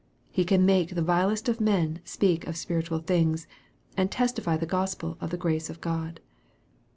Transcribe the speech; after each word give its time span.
He 0.31 0.45
can 0.45 0.65
make 0.65 0.95
the 0.95 1.03
vilest 1.03 1.47
of 1.47 1.61
men 1.61 1.99
speak 2.03 2.47
of 2.47 2.57
spirit 2.57 2.87
ual 2.87 3.05
things, 3.05 3.45
and 3.95 4.09
testify 4.11 4.57
the 4.57 4.65
Gospel 4.65 5.15
of 5.21 5.29
the 5.29 5.37
grace 5.37 5.69
of 5.69 5.79
God. 5.79 6.21